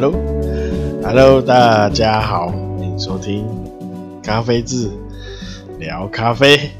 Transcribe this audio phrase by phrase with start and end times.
[0.00, 3.46] Hello，Hello，大家好，欢迎收听
[4.22, 4.90] 咖啡志
[5.78, 6.70] 聊咖啡。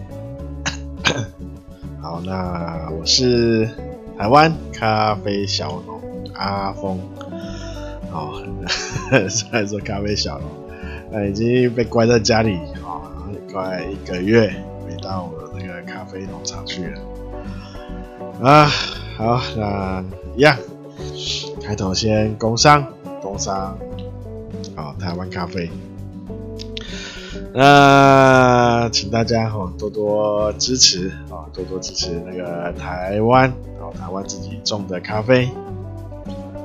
[2.01, 3.69] 好，那我是
[4.17, 6.01] 台湾咖啡小农
[6.33, 6.99] 阿峰。
[8.11, 8.33] 好，
[9.29, 10.49] 虽然说咖啡小农，
[11.13, 13.05] 那已经被关在家里啊，
[13.53, 14.51] 快一个月
[14.89, 16.99] 没到我那个咖啡农场去了。
[18.41, 18.65] 啊，
[19.19, 20.03] 好，那
[20.35, 20.57] 一样，
[21.63, 22.83] 开头先工商，
[23.41, 23.75] 工商，
[24.77, 25.71] 好，台湾咖啡。
[27.55, 33.49] 那请大家哈多多支持啊，多多支持那个台湾
[33.81, 35.49] 啊，台湾自己种的咖啡。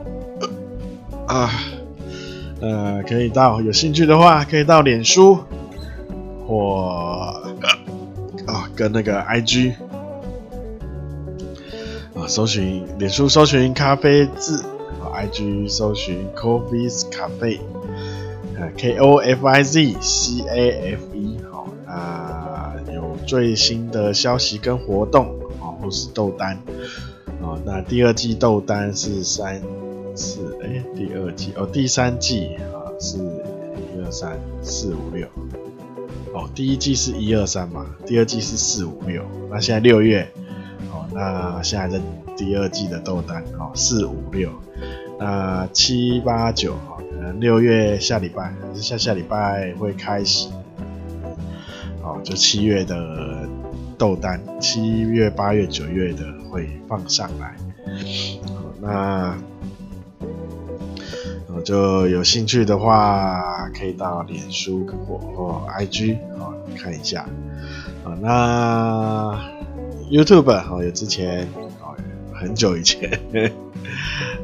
[1.27, 1.49] 啊，
[2.59, 5.39] 呃，可以到有兴趣的话，可以到脸书
[6.46, 7.34] 或
[8.46, 9.71] 啊跟那个 IG
[12.15, 14.63] 啊，搜寻脸书搜寻咖啡字
[15.16, 17.60] ，IG 搜寻 Kofiz Cafe。
[18.77, 25.26] K O F I Z C A F E 好，那有最新的消息跟活动
[25.60, 26.58] 啊，或是豆单
[27.41, 29.62] 哦，那第二季豆单是三
[30.16, 35.27] 四哎，第二季哦，第三季啊是一二三四五六
[36.34, 39.21] 哦，第一季是一二三嘛，第二季是四五六，
[39.52, 40.26] 那现在六月
[40.93, 42.04] 哦，那现在在
[42.38, 44.49] 第二季的豆单哦，四五六，
[45.18, 50.49] 那七八九啊，可能六月下礼拜还是下下礼拜会开始，
[52.02, 53.48] 哦，就七月的
[53.98, 57.55] 豆单，七月、八月、九月的会放上来。
[58.46, 59.38] 好，那
[61.55, 67.25] 我就有兴趣的话，可以到脸书或或 IG 哦看一下。
[68.03, 69.50] 啊，那
[70.12, 71.48] YouTube 哦，有之前
[71.80, 71.96] 哦
[72.35, 73.19] 很久以前，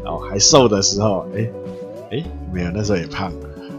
[0.06, 1.52] 哦还瘦的时候，哎、欸。
[2.12, 2.22] 哎，
[2.52, 3.32] 没有，那时候也胖，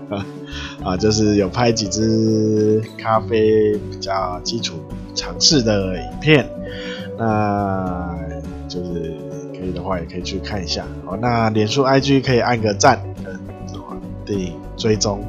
[0.82, 4.82] 啊，就是有拍几支咖啡比较基础
[5.14, 6.48] 尝试的影片，
[7.18, 8.16] 那
[8.66, 9.14] 就是
[9.50, 10.82] 可以的话也可以去看一下。
[11.04, 13.38] 好，那脸书 IG 可以按个赞跟
[14.24, 15.22] 订追踪，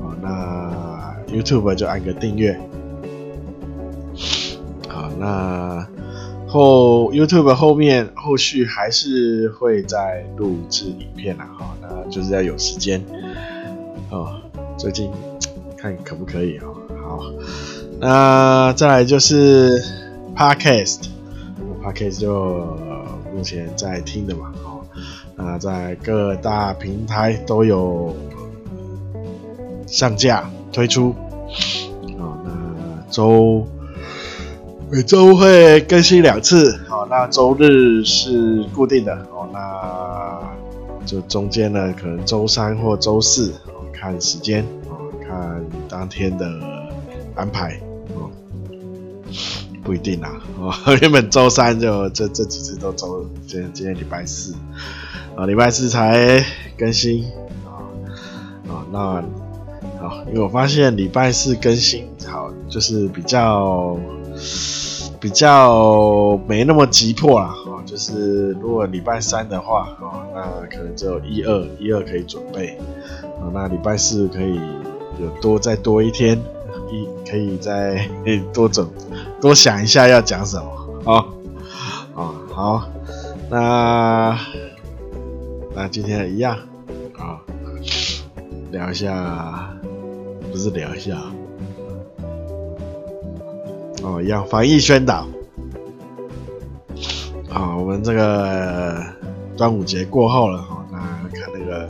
[0.00, 2.58] 哦，那 YouTube 就按个订阅，
[4.88, 5.86] 好，那。
[6.52, 13.02] 后 YouTube 后面后续还是会再录制影片啦，哈，那就是要有时间
[14.10, 14.38] 哦。
[14.76, 15.10] 最近
[15.78, 16.74] 看可不可以哦？
[17.02, 17.22] 好，
[17.98, 19.82] 那再来就是
[20.36, 22.76] Podcast，Podcast 就
[23.34, 24.84] 目前在听的嘛，哦，
[25.36, 28.14] 那在各大平台都有
[29.86, 31.14] 上架推出，
[32.20, 33.66] 啊，那周。
[34.94, 40.38] 每周会更新两次，好，那周日是固定的，好，那
[41.06, 43.54] 就中间呢，可能周三或周四，
[43.90, 44.62] 看时间，
[45.26, 46.46] 看当天的
[47.34, 47.80] 安排，
[48.14, 48.30] 哦，
[49.82, 50.70] 不一定啦，哦，
[51.00, 54.54] 原本周三就这这几次都周，今天今天礼拜四，
[55.34, 56.44] 啊，礼拜四才
[56.76, 57.24] 更新，
[57.64, 57.80] 啊，
[58.68, 59.24] 啊，那
[60.06, 63.98] 好，因为我发现礼拜四更新好，就是比较。
[65.22, 72.76] 比较没那么急迫啦，哦，就是如果礼拜三的话，哦，那可能只有一二一二可以准备，
[73.40, 74.56] 啊，那礼拜四可以
[75.20, 76.36] 有多再多一天，
[76.90, 78.04] 一可以再
[78.52, 78.84] 多准
[79.40, 81.24] 多想一下要讲什么，啊，
[82.16, 82.82] 啊，好，
[83.48, 84.36] 那
[85.76, 86.58] 那今天一样，
[87.16, 87.38] 啊，
[88.72, 89.72] 聊一下，
[90.50, 91.16] 不是聊一下。
[94.02, 95.26] 哦，一样防疫宣导。
[97.48, 99.00] 好，我们这个
[99.56, 100.98] 端午节过后了哈，那
[101.38, 101.88] 看那个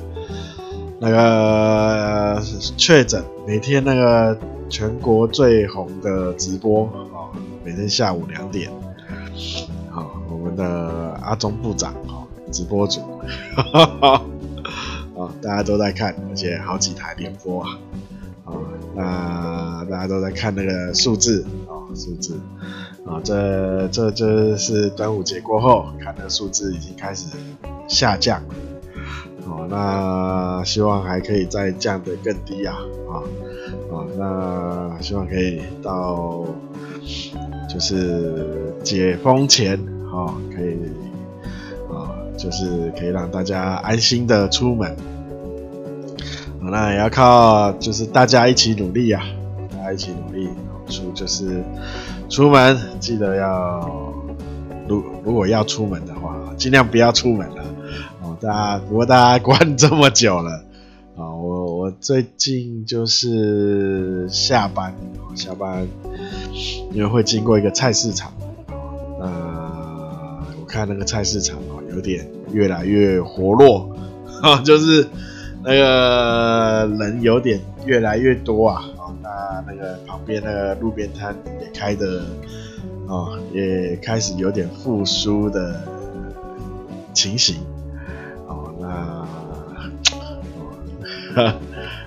[1.01, 2.43] 那个
[2.77, 4.39] 确诊，每天那个
[4.69, 7.33] 全国最红的直播啊，
[7.65, 8.71] 每天下午两点，
[9.91, 13.01] 好，我们的阿中部长啊，直播主，
[13.73, 14.21] 啊，
[15.41, 17.79] 大家都在看，而且好几台连播啊，
[18.45, 18.53] 啊，
[18.97, 21.47] 那大家都在看那个数字。
[21.95, 22.39] 数字
[23.07, 27.29] 啊，这这这是端午节过后，看的数字已经开始
[27.89, 28.43] 下降。
[29.45, 32.79] 哦，那希望还可以再降得更低啊！
[33.11, 33.19] 啊
[33.93, 36.45] 啊，那希望可以到
[37.69, 39.75] 就是解封前
[40.13, 40.79] 啊，可以
[41.93, 44.97] 啊，就是可以让大家安心的出门。
[46.61, 49.25] 那也要靠就是大家一起努力啊，
[49.73, 50.49] 大家一起努力。
[50.93, 51.65] 出就是
[52.29, 54.15] 出门记得要，
[54.87, 57.65] 如如果要出门的话，尽量不要出门了，
[58.23, 60.51] 哦，大家不过大家关 这么久了
[61.17, 64.95] 啊，我我最近就是下班，
[65.35, 65.89] 下班
[66.93, 68.33] 因为会经过一个菜市场，
[69.19, 73.97] 呃我看那个菜市场哦，有点越来越活络，
[74.65, 75.09] 就是
[75.65, 78.85] 那个人有点越来越多啊，
[79.53, 82.23] 那那个旁边那个路边摊也开的。
[83.09, 85.83] 哦，也开始有点复苏的
[87.13, 87.57] 情形。
[88.47, 89.27] 哦，那，
[91.37, 91.53] 哦，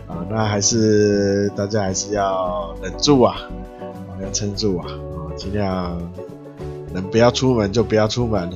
[0.07, 3.35] 啊， 那还是大家还是要忍住啊，
[4.23, 6.01] 要撑住啊，啊，尽量
[6.91, 8.49] 能不要出门就不要出门，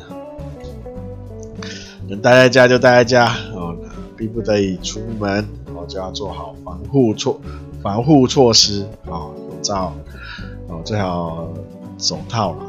[2.08, 3.28] 能待在家就待在家。
[3.54, 3.76] 哦，
[4.18, 7.40] 逼不得已出门，哦，就要做好防护措
[7.82, 8.84] 防护措施。
[9.06, 9.94] 啊，口罩，
[10.68, 11.50] 哦，最好。
[12.02, 12.60] 手套啦，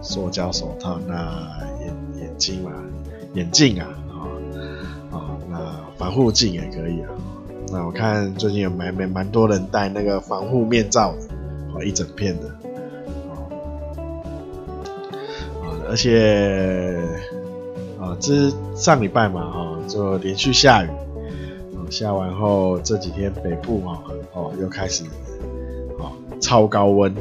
[0.00, 2.70] 塑胶手套，那眼眼镜嘛，
[3.34, 4.22] 眼镜啊，啊、
[5.10, 5.58] 哦，那
[5.96, 7.10] 防护镜也可以啊。
[7.72, 11.18] 那我看最近有蛮蛮蛮多人戴那个防护面罩的，
[11.74, 12.46] 哦，一整片的，
[15.60, 16.96] 哦，而且，
[18.00, 20.88] 啊，这上礼拜嘛，哈，就连续下雨，
[21.90, 23.98] 下完后这几天北部啊，
[24.32, 25.04] 哦，又开始
[25.98, 26.12] 哦。
[26.40, 27.12] 超高温，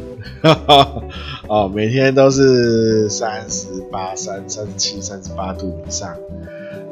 [1.50, 6.14] 哦，每天都是三十八、三三十七、三十八度以上，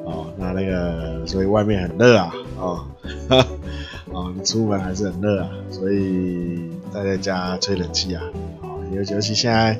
[0.05, 2.79] 哦，那那个，所以外面很热啊，哦，
[4.11, 8.23] 哦，你出门还是很热啊，所以待在家吹冷气啊，
[8.63, 9.79] 哦，尤尤其现在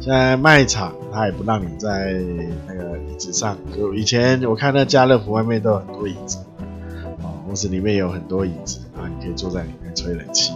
[0.00, 2.20] 现在卖场它也不让你在
[2.66, 6.38] 那个椅子上，就以前我看那家乐福外面都有很多椅子，
[7.50, 10.52] 公司里面有很多椅子啊，你可以坐在里面吹冷气。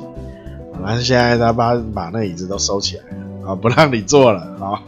[0.81, 4.81] 但是现在他把把那椅子都收起来了啊，不让你坐了啊，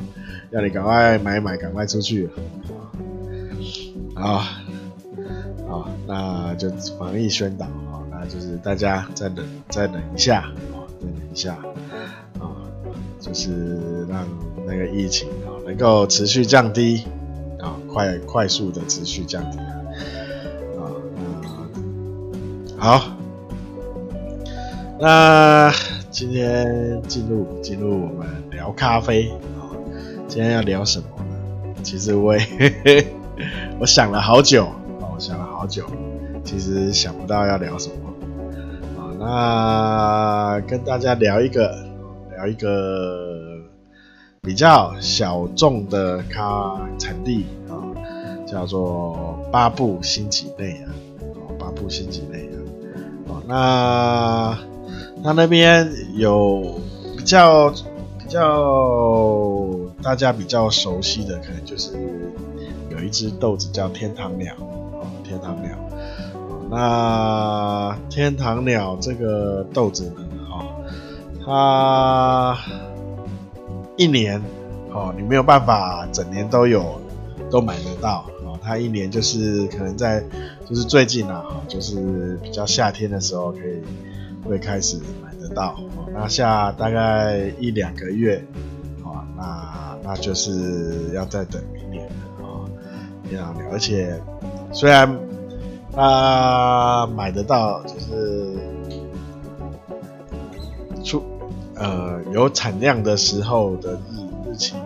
[0.50, 2.32] 要你赶快买买，赶快出去了
[4.14, 4.62] 啊！
[5.66, 10.54] 好，那就防疫宣导啊，那就是大家再等再等一下啊，
[11.00, 11.54] 再等一下
[12.38, 12.54] 啊，
[13.18, 14.24] 就是让
[14.64, 17.02] 那个疫情啊能够持续降低
[17.58, 19.58] 啊，快快速的持续降低
[22.86, 23.02] 好。
[25.00, 25.72] 那
[26.08, 29.28] 今天进入进入我们聊咖啡
[29.58, 29.74] 啊，
[30.28, 31.74] 今天要聊什么呢？
[31.82, 32.44] 其实我也
[33.80, 34.66] 我想了好久
[35.00, 35.84] 啊，我想了好久，
[36.44, 37.94] 其实想不到要聊什么
[38.96, 39.10] 啊。
[39.18, 41.76] 那跟大家聊一个
[42.36, 43.58] 聊一个
[44.42, 47.82] 比较小众的咖产地啊，
[48.46, 50.94] 叫做巴布新几内啊，
[51.58, 52.45] 巴布新几内
[53.46, 54.58] 那。
[55.24, 56.78] 他那边有
[57.16, 59.66] 比较比较
[60.00, 61.90] 大家比较熟悉的，可能就是
[62.90, 65.70] 有一只豆子叫天堂鸟哦，天堂鸟。
[66.70, 70.84] 那天堂鸟这个豆子呢，哦，
[71.44, 72.56] 它
[73.96, 74.40] 一年
[74.92, 77.00] 哦，你没有办法整年都有
[77.50, 80.22] 都买得到哦，它一年就是可能在
[80.68, 83.82] 就是最近啊，就是比较夏天的时候可以。
[84.48, 85.76] 会开始买得到，
[86.14, 88.40] 那下大概一两个月，
[89.02, 94.22] 啊，那那就是要再等明年了啊，而且
[94.72, 95.18] 虽然
[95.92, 98.56] 他买得到，就是
[101.02, 101.20] 出
[101.74, 104.76] 呃有产量的时候的日日期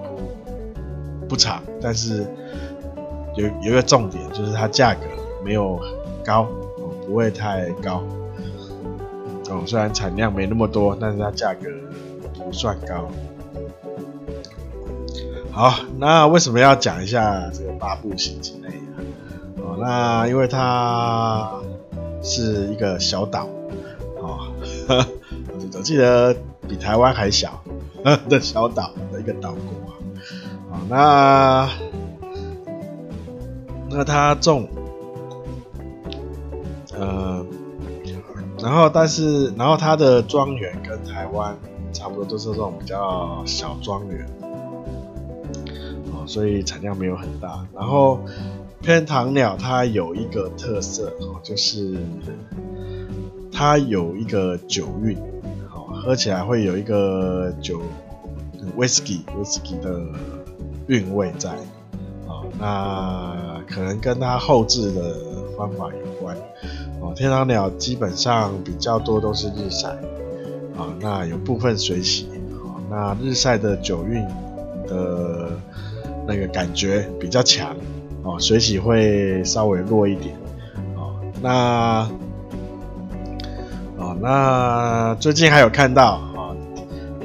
[1.20, 2.26] 不不长，但是
[3.36, 5.02] 有有一个重点，就是它价格
[5.44, 5.80] 没有
[6.24, 6.42] 高
[6.78, 8.02] 哦，不会太高。
[9.48, 11.68] 哦，虽然产量没那么多，但是它价格
[12.34, 13.08] 不算高。
[15.50, 19.62] 好，那为什么要讲一下这个巴布新几内亚？
[19.62, 21.50] 哦，那因为它
[22.22, 23.48] 是一个小岛，
[24.20, 24.52] 哦，
[25.74, 26.34] 我记得
[26.68, 27.60] 比台湾还小
[28.28, 29.92] 的小岛的一个岛国
[30.72, 30.80] 啊。
[30.88, 31.68] 那
[33.90, 34.68] 那它种，
[38.62, 41.56] 然后，但是，然后它的庄园跟台湾
[41.92, 44.26] 差不多，都是这种比较小庄园，
[46.12, 47.66] 哦，所以产量没有很大。
[47.74, 48.20] 然后，
[48.82, 51.96] 天堂鸟它有一个特色哦，就是
[53.50, 55.16] 它有一个酒韵，
[55.72, 57.80] 哦，喝起来会有一个酒
[58.76, 60.00] 威士忌威士忌的
[60.86, 61.50] 韵味在，
[62.26, 65.16] 哦，那可能跟它后制的
[65.56, 66.36] 方法有关。
[67.00, 69.88] 哦，天堂鸟基本上比较多都是日晒，
[70.76, 74.22] 啊，那有部分水洗，啊，那日晒的酒韵
[74.86, 75.50] 的
[76.26, 77.74] 那个感觉比较强，
[78.22, 80.36] 哦，水洗会稍微弱一点，
[80.94, 82.10] 哦，那，
[83.96, 86.56] 哦，那最近还有看到，哦，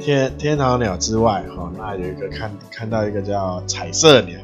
[0.00, 4.40] 天天堂鸟之外，哦，那有一个看看到一个叫彩色鸟，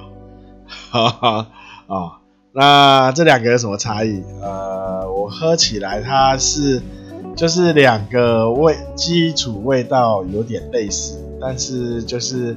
[0.90, 1.46] 哈哈，
[1.86, 2.12] 哦，
[2.52, 4.22] 那这两个有什么差异？
[4.40, 6.82] 呃，我喝起来它是
[7.34, 12.56] 就是两个味基础味道有点类似，但是就是。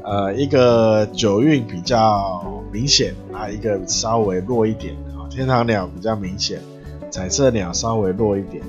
[0.00, 2.42] 呃，一个酒韵比较
[2.72, 5.28] 明显啊，一个稍微弱一点啊。
[5.28, 6.62] 天堂鸟比较明显，
[7.10, 8.62] 彩色鸟稍微弱一点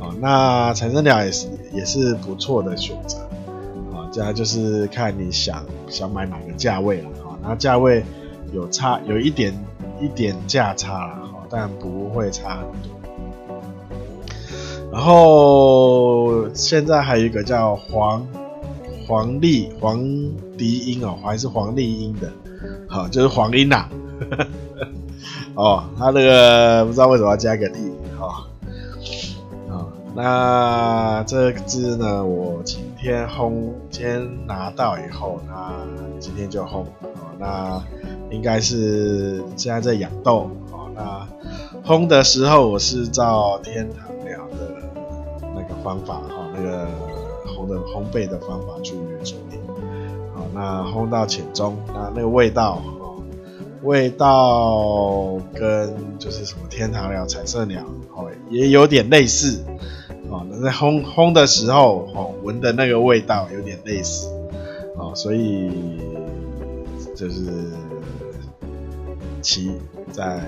[0.00, 0.08] 啊。
[0.22, 3.18] 那彩色鸟也是也是不错的选择
[3.92, 4.08] 啊。
[4.10, 7.36] 这样就是看你想想买哪个价位了啊。
[7.42, 8.02] 那价位
[8.54, 9.52] 有差有一点
[10.00, 11.18] 一点价差了，
[11.50, 12.90] 但不会差很多。
[14.92, 18.26] 然后现在还有一个叫黄。
[19.08, 20.00] 黄丽黄
[20.58, 22.28] 迪英哦，还是黄丽英的，
[22.88, 23.88] 好，就是黄英呐，
[25.54, 28.48] 哦，他那个不知道为什么要加个丽，哈，
[29.70, 29.86] 啊，
[30.16, 35.72] 那这只呢，我今天烘，今天拿到以后，那
[36.18, 37.80] 今天就烘，哦，那
[38.30, 41.28] 应该是现在在养豆，哦，那
[41.84, 44.82] 烘的时候我是照天堂鸟的
[45.54, 46.86] 那个方法，哈，那个
[47.46, 47.66] 烘。
[47.66, 48.92] 的烘焙的方法去
[49.24, 49.58] 处理，
[50.32, 53.20] 好，那烘到浅中，那那个味道，哦，
[53.82, 57.82] 味道跟就是什么天堂鸟、彩色鸟，
[58.14, 59.64] 哦，也有点类似，
[60.30, 64.28] 哦，那在烘烘的时候，哦，闻的那个味道有点类似，
[64.96, 65.68] 哦，所以
[67.16, 67.72] 就是
[69.42, 69.72] 其
[70.12, 70.44] 在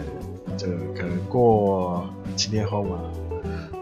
[0.56, 3.00] 这可能过七天后嘛，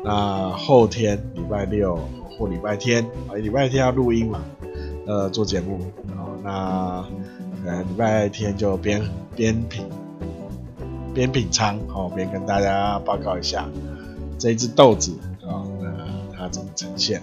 [0.03, 1.99] 那后天礼拜六。
[2.39, 4.45] 或礼拜天啊，礼拜天要录音嘛，
[5.07, 7.03] 呃，做节目，然后，那
[7.65, 9.03] 呃，礼拜天就边
[9.35, 9.87] 边品
[11.15, 13.67] 边品尝，哦，边跟大家报告一下
[14.39, 15.13] 这一只豆子
[15.43, 17.23] 啊，那它怎么呈现，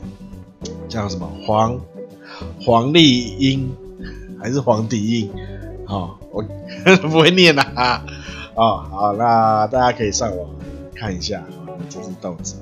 [0.90, 1.80] 叫什么黄
[2.60, 3.72] 黄丽英
[4.40, 5.30] 还是黄底英？
[5.94, 6.44] 哦，我
[7.08, 8.04] 不会念啊，
[8.56, 10.50] 哦，好，那大家可以上网
[10.96, 11.44] 看一下
[11.90, 12.56] 这只豆子，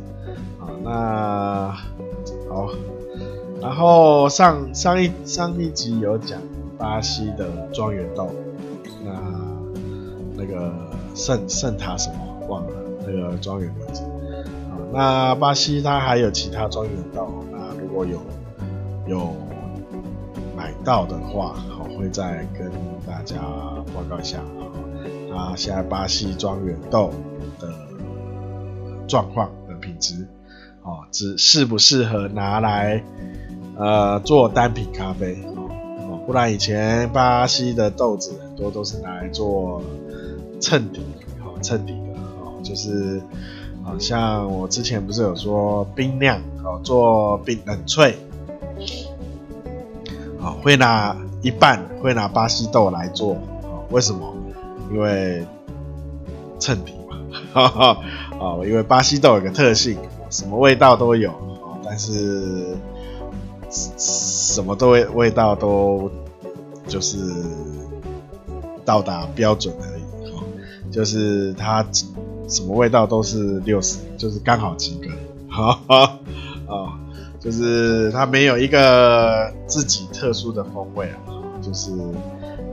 [0.59, 1.77] 啊，那。
[2.49, 2.67] 好，
[3.61, 6.37] 然后上上一上一集有讲
[6.77, 8.29] 巴西的庄园豆，
[9.05, 9.11] 那
[10.35, 10.73] 那个
[11.15, 12.15] 圣圣塔什么
[12.49, 12.73] 忘了
[13.07, 14.75] 那个庄园名字啊。
[14.91, 18.19] 那巴西它还有其他庄园豆，那如果有
[19.07, 19.33] 有
[20.57, 22.69] 买到的话，好会再跟
[23.11, 23.35] 大家
[23.93, 24.63] 报告一下啊。
[25.35, 27.11] 啊现在巴西庄园豆
[27.59, 27.67] 的
[29.05, 30.25] 状况的品质。
[30.83, 33.03] 哦，只适不适合拿来
[33.77, 39.79] 呃做单品咖啡哦，不然以前巴西的豆子很多都是拿来做
[40.59, 41.01] 衬底，
[41.45, 43.21] 哦衬底的哦，就是
[43.83, 48.15] 好、像我之前不是有说冰酿哦做冰冷萃，
[50.39, 53.37] 啊、哦、会拿一半会拿巴西豆来做，
[53.89, 54.33] 为什么？
[54.91, 55.45] 因为
[56.59, 57.17] 衬底嘛，
[57.53, 57.97] 哈 哈
[58.39, 59.97] 哦因为巴西豆有个特性。
[60.29, 62.77] 什么味道都有哦，但是
[63.69, 66.09] 什么都味味道都
[66.87, 67.17] 就是
[68.85, 70.41] 到达标准而已哦，
[70.89, 71.85] 就是它
[72.47, 75.09] 什么味道都是六十，就是刚好及格，
[75.49, 76.17] 哈哈
[76.67, 76.95] 啊，
[77.41, 81.17] 就是它没有一个自己特殊的风味啊，
[81.63, 81.91] 就是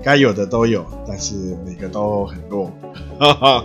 [0.03, 2.71] 该有的都有，但是每个都很弱，
[3.19, 3.65] 哈 哈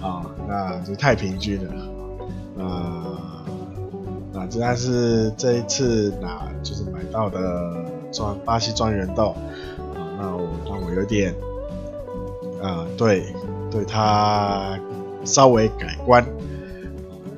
[0.00, 1.74] 啊，那就太平均了，
[2.64, 3.44] 啊。
[4.32, 9.34] 啊，这还是这一次拿就是买到的庄巴西庄园豆
[9.94, 11.34] 啊，那我让我有点
[12.62, 13.26] 啊，对，
[13.70, 14.78] 对它
[15.24, 16.22] 稍微改观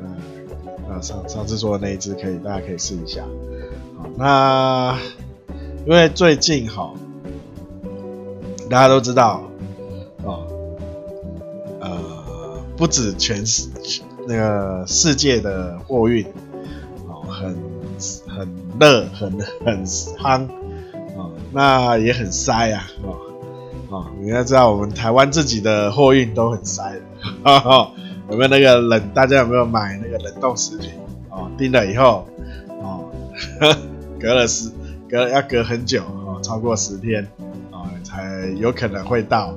[0.05, 0.07] 啊，
[0.89, 3.25] 那上上次做的那一只可以，大家可以试一下
[3.99, 4.07] 啊。
[4.17, 4.99] 那
[5.87, 6.93] 因为最近哈，
[8.69, 9.43] 大家都知道
[10.25, 10.45] 啊，
[11.81, 13.69] 呃，不止全世
[14.29, 16.25] 那个世界的货运。
[17.09, 17.57] 哦很
[18.29, 19.33] 很热，很
[19.65, 20.47] 很夯、
[21.17, 23.17] 哦，那也很塞啊，哦
[23.89, 27.01] 哦，你要知道我们台湾自己的货运都很塞的，
[27.43, 27.93] 哈 哈，
[28.31, 29.11] 有没有那个冷？
[29.15, 30.91] 大家有没有买那个冷冻食品？
[31.31, 32.27] 哦，订了以后，
[32.81, 33.11] 哦，
[33.61, 33.77] 呵
[34.21, 34.71] 隔了十
[35.11, 37.27] 隔要隔很久哦，超过十天、
[37.73, 39.57] 哦，才有可能会到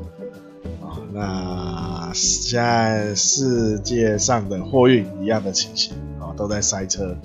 [0.82, 0.98] 啊、哦。
[1.12, 7.16] 那现在世界上的货运一样的情形啊、哦，都在塞车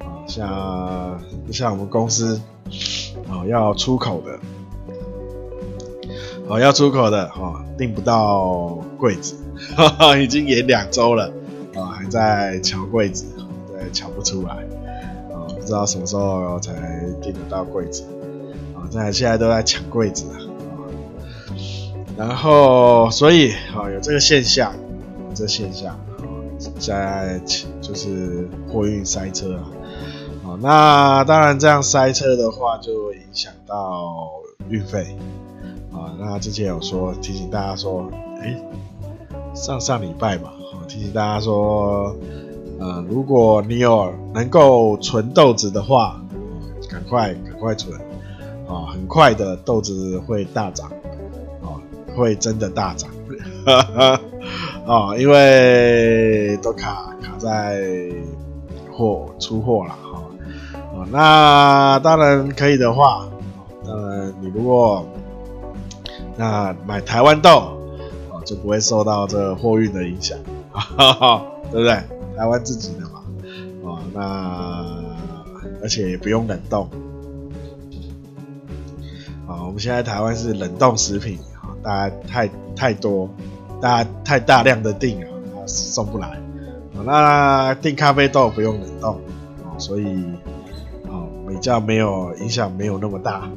[0.00, 0.20] 啊。
[0.28, 1.18] 像
[1.50, 2.38] 像我们公司、
[3.28, 4.38] 哦，要出口的
[6.46, 9.34] 哦，要出口的哦，订不到柜子，
[9.74, 11.32] 哈哈，已经延两周了，
[11.74, 13.24] 啊、哦，还在抢柜子，
[13.72, 14.65] 对，抢不出来，
[15.66, 16.72] 不知道什么时候才
[17.20, 18.04] 订得到柜子，
[18.72, 20.38] 啊、在现在都在抢柜子啊、
[22.16, 24.72] 然后所以啊、有这个现象，
[25.28, 25.98] 有这现象，啊、
[26.78, 27.40] 在
[27.80, 29.56] 就是货运塞车
[30.44, 30.54] 啊。
[30.60, 34.30] 那当然，这样塞车的话，就影响到
[34.68, 35.18] 运费
[35.92, 36.14] 啊。
[36.16, 38.08] 那之前有说提醒大家说，
[38.40, 38.56] 哎，
[39.52, 40.52] 上上礼拜嘛，
[40.86, 42.16] 提醒大家说，
[42.78, 46.20] 呃，如果你有能够存豆子的话，
[46.90, 47.98] 赶快赶快存
[48.68, 50.90] 啊，很快的豆子会大涨
[51.62, 51.80] 啊，
[52.16, 53.10] 会真的大涨
[53.64, 54.20] 哈哈
[54.86, 57.82] 啊，因为都卡卡在
[58.92, 59.90] 货出货了。
[60.02, 60.22] 哈，
[60.98, 63.26] 啊那当然可以的话，
[63.86, 65.04] 当然你如果
[66.36, 67.50] 那买台湾豆，
[68.30, 70.38] 哦就不会受到这货运的影响，
[70.70, 71.42] 哈哈
[71.72, 71.98] 对不对？
[72.36, 73.22] 台湾自己的嘛，
[73.82, 75.02] 哦那
[75.82, 76.88] 而且也不用冷冻，
[79.48, 83.28] 啊我们现在台湾是冷冻食品，啊大家太太多，
[83.80, 85.28] 大家太大量的订啊
[85.66, 86.38] 送不来，
[87.04, 89.20] 那订咖啡豆不用冷冻，
[89.78, 90.04] 所以
[91.04, 91.24] 啊。
[91.48, 93.48] 比较没有影响，没有那么大，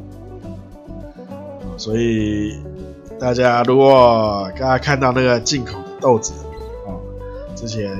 [1.75, 2.61] 所以
[3.19, 6.33] 大家如果刚刚看到那个进口的豆子，
[6.85, 7.01] 哦，
[7.55, 7.99] 之前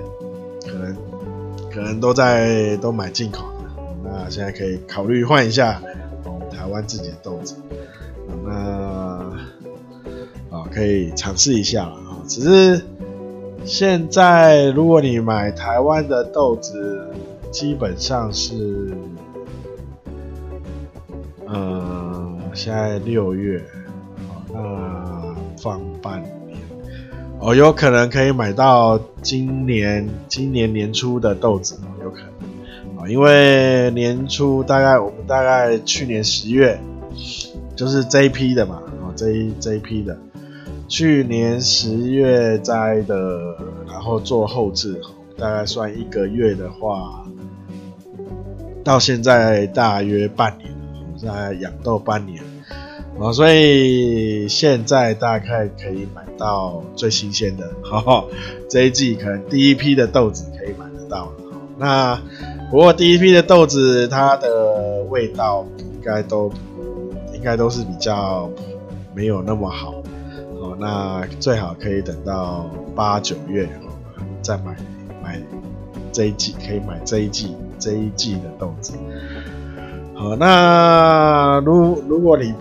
[0.70, 0.96] 可能
[1.72, 3.70] 可能都在都买进口的，
[4.04, 5.82] 那现在可以考虑换一下
[6.52, 7.56] 台湾自己的豆子，
[8.46, 8.52] 那
[10.52, 12.86] 啊可以尝试一下啊，只是
[13.66, 17.10] 现在如果你买台湾的豆子，
[17.52, 18.94] 基本上是。
[21.52, 23.60] 呃，现在六月
[24.30, 26.39] 啊，那放半年，
[27.42, 36.80] 哦，有可能可以买到今年今年年初的豆子，有可能，啊，因为年初大概我们大概去年十月，
[37.76, 40.18] 就是这一批的嘛，啊，这一这一批的，
[40.90, 43.56] 去年十月摘的，
[43.88, 45.00] 然后做后置，
[45.38, 47.26] 大概算一个月的话，
[48.84, 50.70] 到现在大约半年。
[51.22, 52.42] 在养豆半年，
[53.22, 58.24] 哦，所以现在大概可以买到最新鲜的， 哈哈，
[58.70, 61.30] 这一季可能第一批的豆子可以买得到。
[61.78, 62.22] 那
[62.72, 66.50] 不过第一批的豆子它的味道应该都
[67.34, 68.50] 应该都是比较
[69.14, 70.02] 没有那么好，
[70.60, 73.68] 哦，那最好可以等到八九月
[74.42, 74.76] 再买
[75.22, 75.42] 买
[76.14, 78.94] 这一季，可以买这一季这一季的豆子。
[80.14, 82.54] 好，那如如果你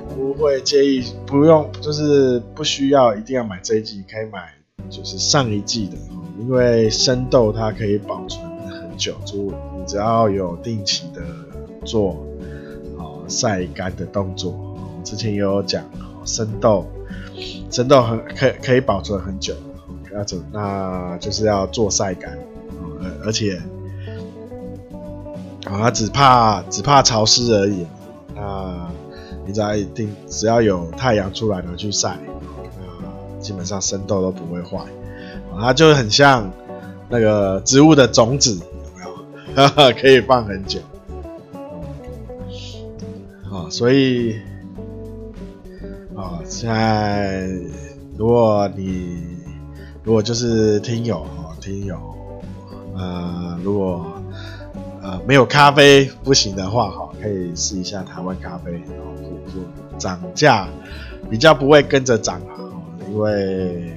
[0.43, 4.55] 会介意，不用就是不需要一定要买这一季，可以买
[4.89, 5.97] 就是上一季的，
[6.39, 11.23] 因为生豆它可以保存很久，就你只要有定期的
[11.85, 12.25] 做
[12.97, 15.85] 好晒干的动作，之前也有讲
[16.25, 16.87] 生豆，
[17.71, 19.55] 生豆很可可以保存很久，
[20.13, 22.39] 要怎那就是要做晒干，
[23.01, 23.61] 而而且。
[25.65, 27.85] 啊，只怕只怕潮湿而已。
[28.35, 28.91] 那
[29.49, 32.19] 你只要一定只要有太阳出来了去晒，
[33.41, 34.79] 基本上生豆都不会坏。
[35.59, 36.51] 它就很像
[37.09, 38.61] 那个植物的种子，
[39.57, 39.93] 有没有？
[39.99, 40.81] 可以放很久。
[43.51, 44.35] 啊，所以
[46.15, 47.49] 啊，现在
[48.19, 49.39] 如果你
[50.05, 51.97] 如果就是听友啊，听友，
[52.95, 54.05] 呃，如果。
[55.09, 60.69] 呃，没有咖啡不行的话，哈，可以试一下台湾咖啡，然后不不涨价
[61.31, 62.61] 比较不会跟着涨啊，
[63.09, 63.95] 因为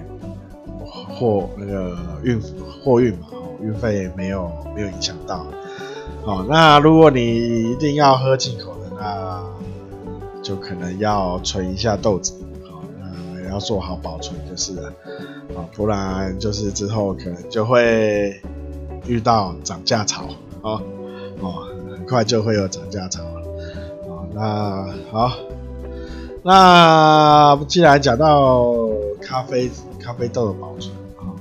[0.86, 2.42] 货那个运
[2.82, 3.28] 货运嘛，
[3.62, 5.46] 运费没有没有影响到。
[6.24, 9.44] 好，那如果你一定要喝进口的，那
[10.42, 14.88] 就可能要存一下豆子，好，那要做好保存就是了，
[15.58, 18.42] 啊，不然就是之后可能就会
[19.06, 20.24] 遇到涨价潮。
[20.64, 20.80] 好，
[21.42, 23.42] 哦，很快就会有涨价潮了，
[24.08, 25.32] 哦，那好，
[26.44, 28.76] 那既然讲到
[29.20, 31.34] 咖啡咖啡豆的保存，啊，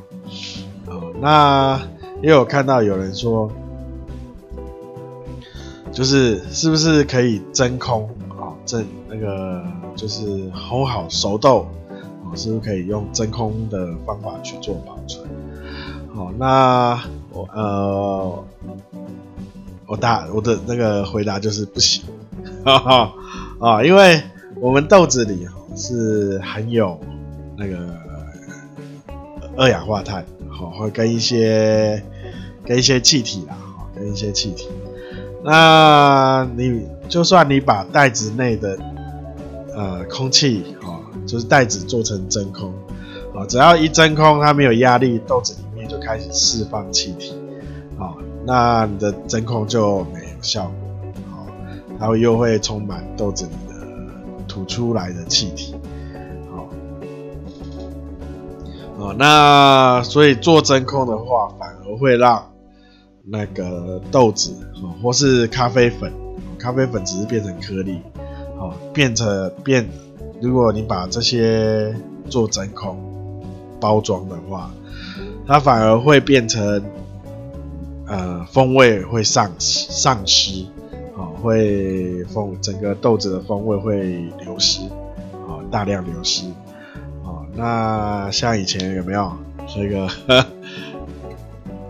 [0.86, 1.80] 哦，那
[2.22, 3.50] 也有看到有人说，
[5.92, 8.56] 就是是不是可以真空啊？
[8.64, 9.62] 真那个
[9.94, 11.66] 就是烘好熟豆，
[12.24, 15.28] 哦，是不是可以用真空的方法去做保存？
[16.14, 16.98] 好，那
[17.32, 18.44] 我呃。
[19.90, 22.04] 我答我的那个回答就是不行，
[22.64, 23.12] 哈 哈
[23.58, 24.22] 啊，因为
[24.60, 26.96] 我们豆子里是含有
[27.58, 27.76] 那个
[29.56, 32.00] 二氧化碳，好，会跟一些
[32.64, 33.56] 跟一些气体啦，
[33.92, 34.68] 跟一些气体。
[35.42, 38.78] 那你就算你把袋子内的
[39.74, 42.72] 呃空气，哦，就是袋子做成真空，
[43.34, 47.34] 啊，只要一真空，它没有压力，豆子里面就开始释放气体，
[48.00, 51.46] 哦，那你的真空就没有效果，哦，
[51.98, 53.86] 然后又会充满豆子里的
[54.48, 55.76] 吐出来的气体，
[56.50, 56.66] 哦，
[58.98, 62.46] 哦，那所以做真空的话，反而会让。
[63.32, 64.56] 那个豆子，
[65.00, 66.10] 或是咖啡粉，
[66.58, 68.00] 咖啡粉只是变成颗粒，
[68.58, 69.86] 哦，变成变，
[70.40, 71.94] 如果你把这些
[72.28, 72.98] 做真空
[73.78, 74.70] 包装的话，
[75.46, 76.82] 它反而会变成，
[78.10, 80.66] 呃，风味会丧丧失，
[81.16, 84.02] 哦，会风整个豆子的风味会
[84.40, 84.82] 流失，
[85.46, 86.46] 哦，大量流失，
[87.22, 89.32] 哦，那像以前有没有
[89.72, 90.08] 这个，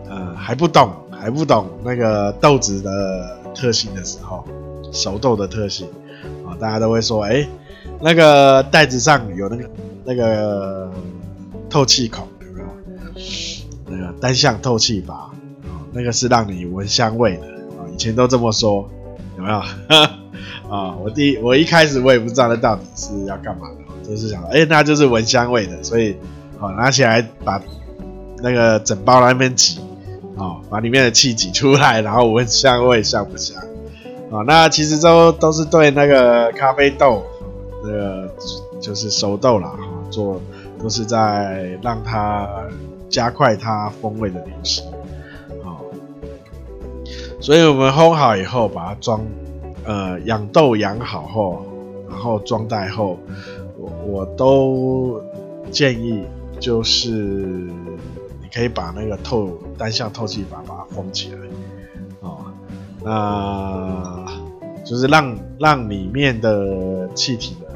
[0.08, 0.92] 呃，还不懂。
[1.22, 4.42] 还不懂那个豆子的特性的时候，
[4.90, 5.86] 熟豆的特性
[6.46, 7.46] 啊，大家都会说，哎、
[8.00, 9.70] 那个袋子上有那个
[10.02, 10.90] 那个
[11.68, 12.66] 透气孔，有没有？
[13.84, 15.29] 那个单向透气阀，
[15.92, 17.46] 那个是让你闻香味的
[17.78, 18.88] 啊，以前都这么说，
[19.36, 19.58] 有没有？
[20.70, 26.16] 啊，我第一我一开始我也不知道那到底是要干嘛的，就是想，哎、那就是闻香味的，所以
[26.58, 27.60] 好拿起来把
[28.42, 29.80] 那个整包那边挤。
[30.36, 33.62] 哦，把里面的气挤出来， 然后闻香味香不香？
[34.32, 37.22] 啊，那其实都都是对那个咖啡豆，
[37.84, 38.34] 那个
[38.80, 40.40] 就是熟豆啦，哈，做
[40.80, 42.48] 都是在让它
[43.10, 44.80] 加快它风味的流失。
[47.40, 49.20] 所以我们烘好以后，把它装，
[49.84, 51.64] 呃，养豆养好后，
[52.08, 53.18] 然后装袋后，
[53.78, 55.20] 我我都
[55.70, 56.24] 建议
[56.58, 57.80] 就是你。
[58.52, 59.48] 可以把那个透
[59.78, 61.38] 单向透气阀把它封起来，
[62.18, 62.38] 哦，
[63.00, 64.26] 那
[64.84, 67.68] 就是让让里面的气体的，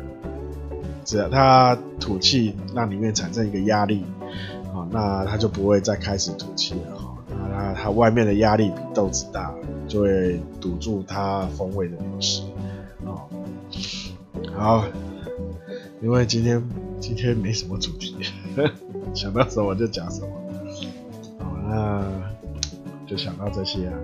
[1.04, 4.04] 只要它吐气，让里面产生一个压力，
[4.72, 7.00] 啊、哦，那它就不会再开始吐气了，
[7.50, 9.54] 那它外面的压力比豆子大，
[9.88, 12.42] 就会堵住它风味的流失，
[13.04, 13.22] 哦，
[14.56, 14.84] 好，
[16.02, 16.62] 因为今天
[17.00, 18.16] 今天没什么主题，
[19.14, 20.28] 想到什么就讲什么。
[21.38, 22.04] 好那
[23.06, 23.94] 就想到这些啊，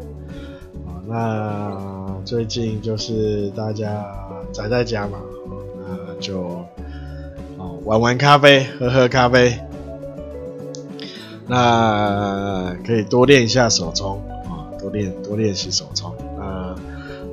[0.86, 4.04] 好，那最近就是大家
[4.52, 5.18] 宅在家嘛，
[5.78, 6.64] 那就
[7.56, 9.58] 哦玩玩咖啡，喝喝咖啡，
[11.50, 16.74] 那可以多练一下手冲啊，多练多练习手冲，那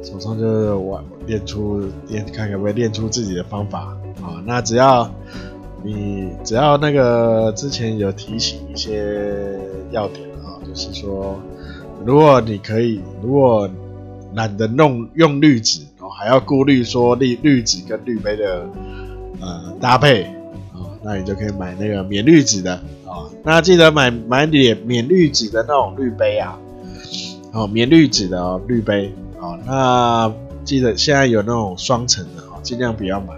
[0.04, 5.10] 手冲就是我练出练看可不可以练出自己的方法啊，那只要
[5.84, 9.58] 你只要那个之前有提醒一些。
[9.90, 11.40] 要点啊，就是说，
[12.06, 13.70] 如果你可以，如果
[14.34, 18.68] 懒得弄用滤纸哦，还要顾虑说滤滤纸跟滤杯的
[19.40, 20.24] 呃搭配
[20.74, 23.26] 啊，那你就可以买那个免滤纸的啊。
[23.44, 26.58] 那记得买买点免滤纸的那种滤杯啊，
[27.54, 29.58] 哦，免滤纸的哦滤杯哦。
[29.66, 30.32] 那
[30.64, 33.34] 记得现在有那种双层的哦，尽量不要买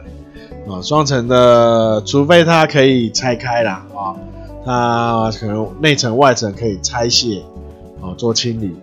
[0.67, 4.15] 啊，双层的，除非它可以拆开啦啊。
[4.65, 7.41] 它可能内层外层可以拆卸，
[8.01, 8.75] 哦，做清理，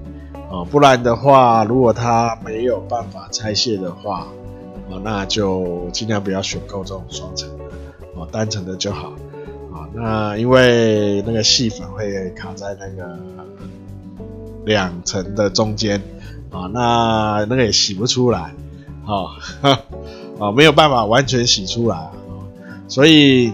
[0.51, 4.27] 哦，不然的话，如果它没有办法拆卸的话，
[4.89, 7.65] 哦，那就尽量不要选购这种双层的，
[8.17, 9.13] 哦，单层的就好，
[9.77, 13.19] 啊，那因为那个细粉会卡在那个
[14.65, 16.01] 两层的中间，
[16.51, 18.55] 啊，那那个也洗不出来，
[19.07, 19.29] 哦，
[20.39, 22.11] 哦，没有办法完全洗出来，
[22.89, 23.53] 所以。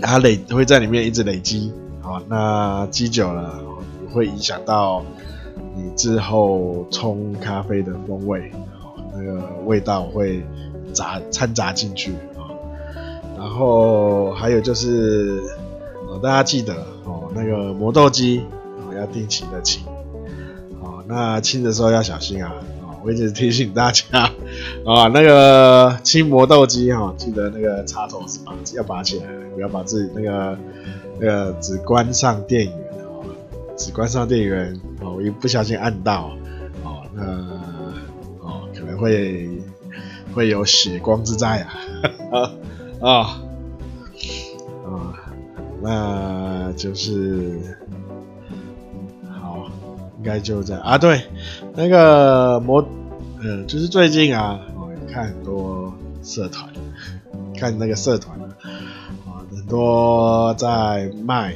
[0.00, 3.60] 它累会在里面一直累积，好，那积久了
[4.14, 5.04] 会影响到
[5.74, 8.48] 你之后冲咖啡的风味，
[8.80, 10.40] 好，那个味道会
[10.92, 12.14] 杂掺杂进去。
[13.38, 15.40] 然后还有就是
[16.08, 16.74] 哦，大家记得
[17.04, 18.44] 哦，那个磨豆机
[18.96, 19.84] 要定期的清，
[20.82, 22.52] 好，那清的时候要小心啊。
[22.82, 24.04] 哦我一直提醒大家
[24.84, 30.58] 啊，那个清磨豆机哈，记得那个插头是拔要拔起来，不要把自己那个
[31.20, 33.24] 那个只关上电源哦，
[33.76, 36.32] 只关上电源哦，我一不小心按到
[36.82, 37.22] 哦，那
[38.42, 39.48] 哦可能会
[40.34, 41.72] 会有血光之灾啊
[43.00, 43.40] 啊
[44.84, 45.14] 啊，
[45.82, 47.78] 那就是
[49.40, 49.66] 好。
[50.18, 51.22] 应该就这啊，对，
[51.76, 52.84] 那个模，
[53.40, 56.68] 呃，就是最近啊，我看很多社团，
[57.56, 61.54] 看那个社团啊，很多在卖，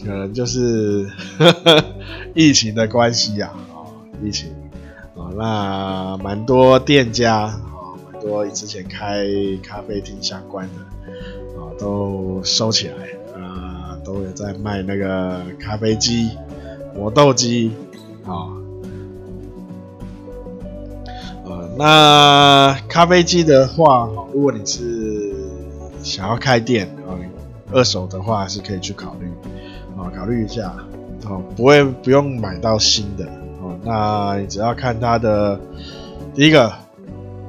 [0.00, 1.84] 可能就是呵 呵
[2.32, 3.90] 疫情的关系啊，啊，
[4.22, 4.50] 疫情
[5.16, 7.58] 啊，那蛮多店家，
[8.20, 9.26] 多之前开
[9.62, 12.94] 咖啡厅相关的啊，都收起来
[13.40, 16.30] 啊，都有在卖那个咖啡机、
[16.94, 17.72] 磨豆机
[18.24, 18.56] 啊。
[21.80, 25.32] 那咖啡机的话，如果你是
[26.02, 27.14] 想要开店啊，
[27.72, 29.30] 二手的话是可以去考虑
[29.96, 30.74] 啊，考虑一下
[31.28, 33.24] 哦，不会不用买到新的
[33.62, 33.78] 哦。
[33.84, 35.60] 那你只要看它的
[36.34, 36.72] 第一个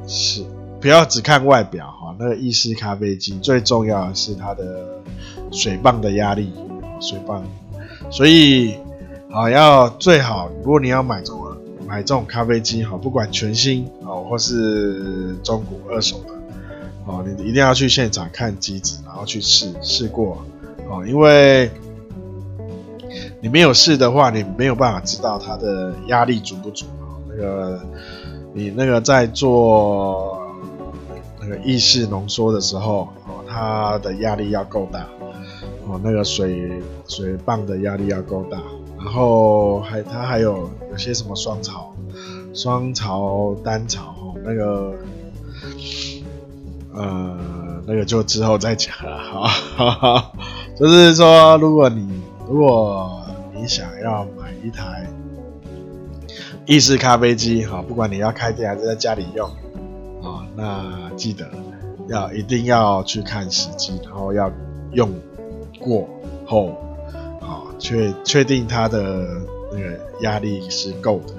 [0.05, 0.45] 是
[0.81, 4.87] 不要只看外表哈，那个意式咖啡机最重要的是它的
[5.51, 6.51] 水泵的压力，
[6.99, 7.43] 水泵，
[8.09, 8.75] 所以
[9.31, 11.45] 啊要最好，如果你要买这种。
[11.87, 16.33] 买这种咖啡机哈，不管全新哦，或是中古二手的
[17.07, 20.45] 哦，你一定要去现场看机子，然后去试试过
[20.87, 21.71] 哦，因为
[23.41, 26.85] 你没有试的话，你没有办法知道它的压力足不足。
[27.27, 27.81] 那个
[28.53, 30.28] 你那个在做
[31.49, 35.07] 个意式浓缩的时候哦，它的压力要够大
[35.87, 38.57] 哦，那个水水泵的压力要够大。
[38.97, 41.95] 然后还它还有有些什么双槽、
[42.53, 44.93] 双槽、单槽哦，那个
[46.93, 47.37] 呃
[47.87, 50.31] 那个就之后再讲了哈。
[50.77, 53.21] 就是说，如果你如果
[53.53, 55.07] 你想要买一台
[56.65, 59.49] 意式咖啡机哈，不管你要开店还是在家里用
[60.31, 61.49] 啊，那记得
[62.07, 64.51] 要一定要去看时机，然后要
[64.93, 65.09] 用
[65.79, 66.07] 过
[66.45, 66.75] 后。
[67.81, 69.25] 确确定它的
[69.71, 71.33] 那个压力是够的，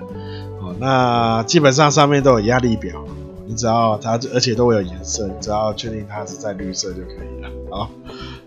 [0.59, 3.05] 哦，那基本上上面都有压力表，
[3.46, 7.90] 你只要它，而且都会有颜色，你只要确定它是在绿色就可以了，啊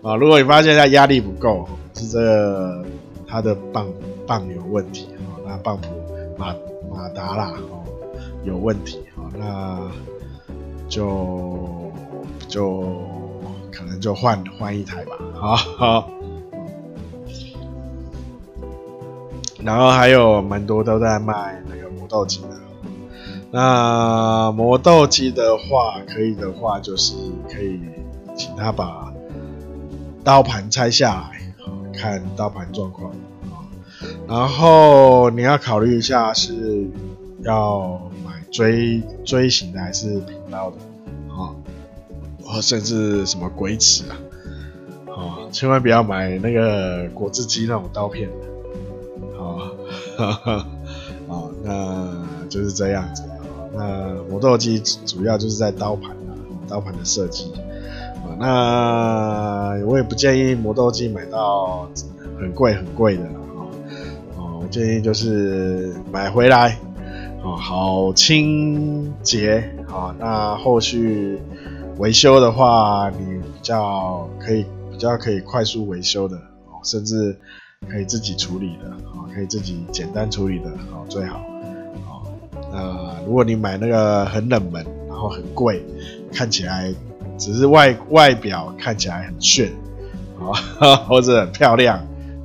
[0.02, 2.84] 啊，如果你发现它压力不够，是这个
[3.28, 3.86] 它的泵
[4.26, 5.88] 泵有问题，哦，那泵浦
[6.36, 6.52] 马
[6.90, 7.84] 马达啦，哦，
[8.42, 9.88] 有问题，哦，那
[10.88, 11.92] 就
[12.48, 12.82] 就
[13.72, 16.10] 可能就换换一台吧，好好。
[19.62, 22.48] 然后还有蛮多都在卖那个磨豆机的。
[23.50, 27.14] 那磨豆机的话，可以的话就是
[27.48, 27.80] 可以
[28.36, 29.12] 请他把
[30.22, 31.54] 刀盘拆下来，
[31.96, 33.12] 看刀盘状况。
[34.28, 36.86] 然后你要考虑一下是
[37.42, 40.20] 要买锥锥形的还是
[40.50, 40.76] 刀的
[41.28, 41.54] 啊？
[42.44, 44.16] 或甚至什么鬼齿啊？
[45.06, 48.28] 哦，千万不要买那个果汁机那种刀片。
[50.16, 50.66] 哈哈，
[51.26, 53.22] 哦，那就是这样子。
[53.74, 56.30] 那磨豆机主要就是在刀盘啊，
[56.68, 57.52] 刀盘的设计。
[58.22, 61.88] 啊，那我也不建议磨豆机买到
[62.38, 63.40] 很贵很贵的了。
[64.36, 66.78] 哦，我建议就是买回来，
[67.44, 69.70] 哦，好清洁。
[69.88, 71.38] 啊，那后续
[71.98, 77.38] 维修的话，你比较可以比较可以快速维修的，哦，甚至。
[77.86, 81.40] 可以自己处理的啊，可以自己简单处理的哦，最好
[82.08, 82.24] 哦。
[82.72, 85.84] 那如果你买那个很冷门，然后很贵，
[86.32, 86.90] 看起来
[87.36, 89.70] 只是外外表看起来很炫
[90.40, 90.56] 啊，
[91.06, 91.98] 或者很漂亮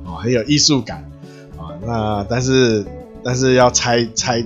[0.04, 1.10] 啊，很有艺术感
[1.56, 2.84] 啊，那但是
[3.24, 4.44] 但是要拆拆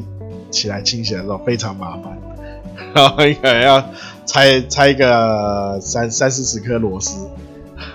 [0.55, 2.17] 起来清洗的时候非常麻烦，
[2.95, 3.85] 然后可能要
[4.25, 7.27] 拆拆个三三四十颗螺丝，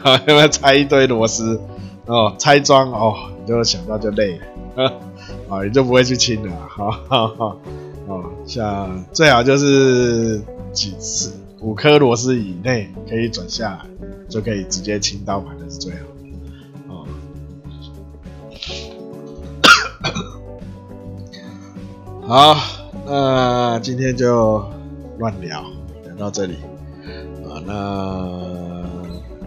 [0.04, 1.60] 啊， 要不要拆一堆螺丝？
[2.06, 4.40] 哦，拆装哦，你就想到就累。
[4.76, 4.94] 了，啊、
[5.48, 7.60] 哦，你就不会去清了， 好好好，
[8.08, 10.42] 哦，像最好就是
[10.74, 13.86] 几次五颗螺丝以内可以转下来，
[14.28, 16.00] 就可以直接清刀盘的是最好
[22.30, 22.56] 好，
[23.08, 24.64] 那今天就
[25.18, 25.64] 乱聊
[26.06, 26.58] 聊到这里，
[27.44, 28.84] 啊，那。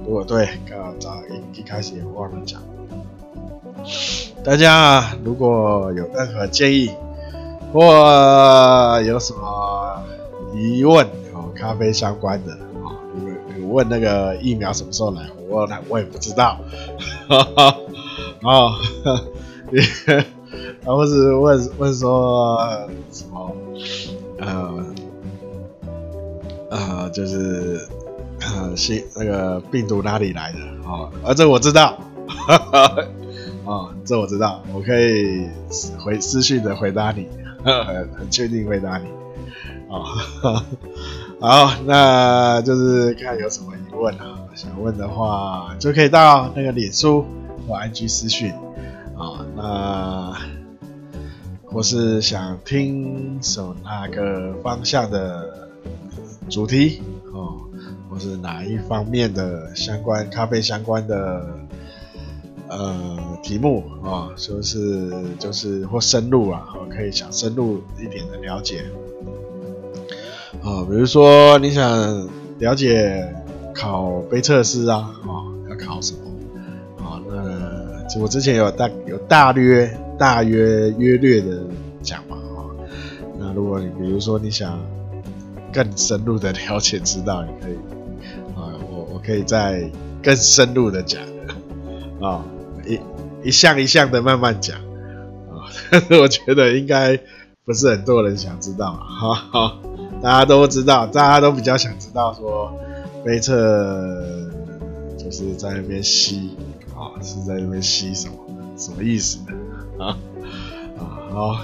[0.04, 2.60] 如果对，刚刚早一一开始也忘了讲。
[4.42, 6.90] 大家，如果有任何建议
[7.72, 10.02] 或有什么
[10.52, 12.52] 疑问哦，咖啡相关的
[12.84, 16.58] 啊，有有问那个疫苗什么时候来，我我也不知道。
[17.30, 17.76] 哈哈，
[18.42, 18.74] 啊，
[20.84, 22.58] 然后是问问说
[23.10, 23.56] 什么
[24.38, 24.84] 呃
[26.70, 27.86] 呃，就是。
[28.44, 30.58] 呃，新那个病毒哪里来的？
[30.84, 32.96] 哦，啊，这我知道，哈哈，
[33.64, 35.46] 哦，这我知道，我可以
[36.04, 37.28] 回私讯的回答你，
[37.62, 39.06] 很很确定回答你，
[39.88, 40.02] 啊、
[40.42, 40.62] 哦，
[41.40, 47.24] 好，那就是看有什么疑问啊，想问的话就可以到那个脸书
[47.68, 48.52] 或 IG 私讯
[49.16, 49.46] 啊。
[49.54, 50.36] 那
[51.72, 55.68] 或是想听什么哪个方向的
[56.48, 57.00] 主题
[57.32, 57.56] 哦，
[58.10, 61.46] 或是哪一方面的相关咖啡相关的
[62.68, 68.84] 呃题目啊，就是就是或深入啊，可以想深入一点的了解。
[70.62, 73.34] 啊，比如说你想了解
[73.74, 77.04] 考杯测师啊，啊，要考什么？
[77.04, 81.64] 啊，那我之前有大有大略、大约、约略的
[82.00, 82.62] 讲嘛，啊，
[83.40, 84.78] 那如果你比如说你想
[85.72, 87.74] 更深入的了解知道，你可以，
[88.54, 89.90] 啊，我我可以再
[90.22, 91.20] 更深入的讲，
[92.22, 92.44] 啊，
[92.86, 93.00] 一
[93.48, 94.78] 一项一项的慢慢讲，
[95.50, 95.66] 啊，
[96.20, 97.18] 我觉得应该
[97.64, 99.78] 不是很多人想知道，哈哈。
[100.22, 102.72] 大家都知道，大家都比较想知道说，
[103.24, 103.52] 杯测
[105.18, 106.56] 就是在那边吸
[106.94, 108.34] 啊，是在那边吸什么，
[108.78, 109.58] 什么意思呢？
[110.02, 110.18] 啊，
[111.30, 111.58] 好，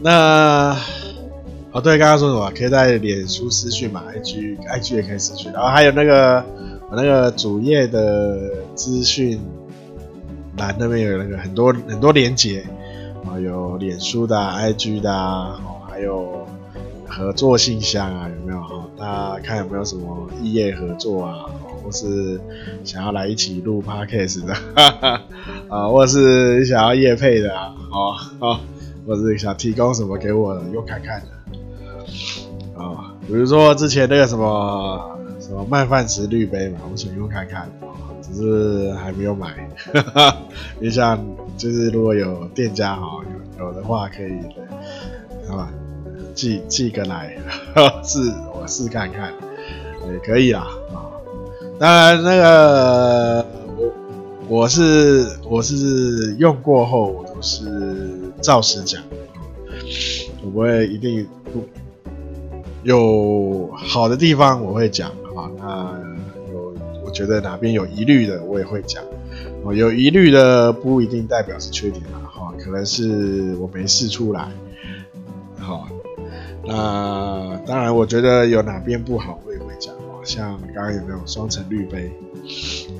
[0.00, 0.76] 那
[1.72, 2.50] 哦对，刚刚说什么？
[2.56, 6.44] 可以在脸书私讯嘛，IG IG 也可以私讯，然后还有那个
[6.90, 9.40] 我那个主页的资讯
[10.56, 12.64] 栏那边有那个很多很多连接
[13.26, 16.46] 啊，有脸书的、IG 的啊，还有。
[17.10, 18.60] 合作信箱啊，有没有？
[18.96, 19.04] 大
[19.34, 21.46] 家看有没有什么异业合作啊，
[21.88, 22.38] 或是
[22.84, 25.22] 想要来一起录 podcast 的，哈 哈
[25.70, 28.60] 啊，或是想要夜配的啊，好，好，
[29.06, 37.66] 或是想提供什么给我的，用看看的，啊，比如说之前那个什么什么麦饭石滤杯嘛，我想用看看，
[38.20, 40.36] 只是还没有买，哈哈，
[40.78, 41.18] 你想
[41.56, 43.24] 就是如果有店家哈，
[43.58, 44.38] 有有的话可以，
[45.48, 45.70] 好吧？
[46.34, 47.34] 寄寄个来，
[48.04, 49.32] 试我试看看，
[50.12, 51.07] 也可以啦啊。
[51.78, 53.92] 当然那个我
[54.48, 58.10] 我是我是用过后，我都是
[58.40, 59.00] 照实讲，
[60.42, 61.64] 我不会一定不
[62.82, 65.48] 有好的地方我会讲啊。
[65.58, 69.04] 那有我觉得哪边有疑虑的，我也会讲。
[69.62, 74.48] 哦，有疑虑的不一定代表是缺点啊，哈，可能是我没试出来，
[75.58, 75.86] 好。
[76.64, 80.20] 那当然，我觉得有哪边不好，我也会讲哦。
[80.22, 82.10] 像刚刚有没有双层滤杯？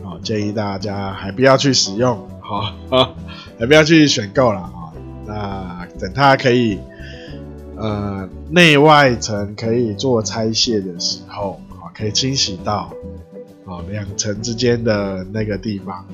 [0.02, 2.74] 好，建议大家还不要去使用，好，
[3.58, 4.92] 还不要去选购了啊。
[5.26, 6.78] 那等它可以，
[7.76, 12.92] 呃，内外层可以做拆卸的时候，啊，可以清洗到，
[13.64, 16.06] 啊，两层之间的那个地方，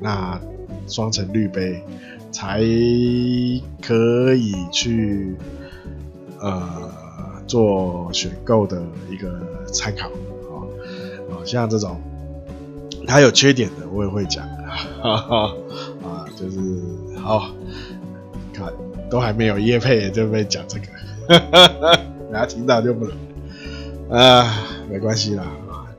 [0.00, 0.40] 那
[0.86, 1.82] 双层滤杯
[2.30, 2.60] 才
[3.82, 5.34] 可以去，
[6.40, 6.90] 呃。
[7.50, 10.08] 做选购的一个参考，
[11.50, 12.00] 像这种
[13.06, 14.46] 它有缺点的，我也会讲
[15.02, 15.50] 啊，
[16.04, 16.58] 啊，就是
[17.18, 17.50] 好，
[18.52, 18.72] 看
[19.10, 20.86] 都还没有业配就被讲这个，
[21.28, 22.00] 哈哈，
[22.32, 23.16] 大家听到就不能
[24.16, 25.90] 啊，没关系啦啊，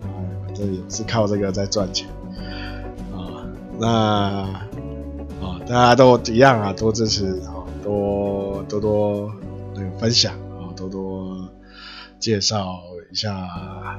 [0.46, 2.08] 反正也是靠这个在赚钱
[3.14, 3.44] 啊，
[3.78, 3.88] 那
[5.42, 9.32] 啊，大家都一样啊，多支持啊，多多多
[9.76, 10.72] 那个分享啊。
[10.74, 11.38] 多多
[12.18, 12.80] 介绍
[13.12, 13.48] 一下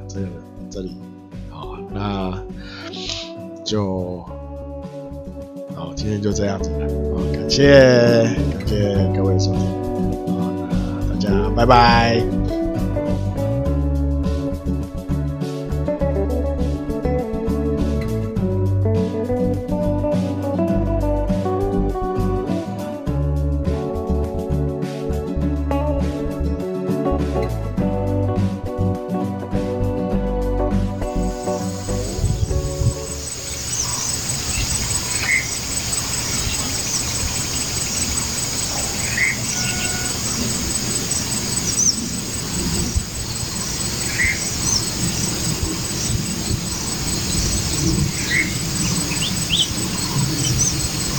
[0.08, 0.26] 这个
[0.68, 0.96] 这里，
[1.94, 2.32] 那
[3.64, 4.18] 就
[5.74, 8.24] 好，今天就这样子了，好，感谢
[8.58, 9.60] 感谢各位收听，
[10.26, 10.50] 好，
[11.08, 12.61] 那大家拜拜。